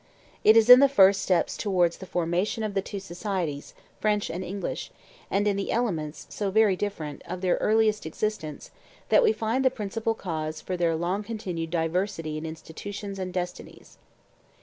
It 0.43 0.57
is 0.57 0.67
in 0.67 0.79
the 0.79 0.89
first 0.89 1.21
steps 1.21 1.55
towards 1.55 1.99
the 1.99 2.07
formation 2.07 2.63
of 2.63 2.73
the 2.73 2.81
two 2.81 2.99
societies, 2.99 3.75
French 3.99 4.31
and 4.31 4.43
English, 4.43 4.89
and 5.29 5.47
in 5.47 5.57
the 5.57 5.71
elements, 5.71 6.25
so 6.27 6.49
very 6.49 6.75
different, 6.75 7.21
of 7.27 7.41
their 7.41 7.57
earliest 7.57 8.07
existence, 8.07 8.71
that 9.09 9.21
we 9.21 9.31
find 9.31 9.63
the 9.63 9.69
principal 9.69 10.15
cause 10.15 10.59
for 10.59 10.75
their 10.75 10.95
long 10.95 11.21
continued 11.21 11.69
diversity 11.69 12.35
in 12.35 12.47
institutions 12.47 13.19
and 13.19 13.31
destinies. 13.31 13.99